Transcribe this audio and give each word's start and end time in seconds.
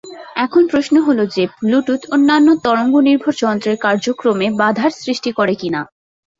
এখন 0.35 0.63
প্রশ্ন 0.67 0.95
হল 1.07 1.19
যে 1.35 1.43
ব্লুটুথ 1.59 2.01
অন্যান্য 2.15 2.47
তরঙ্গ 2.65 2.93
নির্ভর 3.07 3.33
যন্ত্রের 3.41 3.77
কার্যক্রমে 3.85 4.47
বাধার 4.61 4.91
সৃষ্টি 5.01 5.31
করে 5.39 5.53
কিনা? 5.61 5.81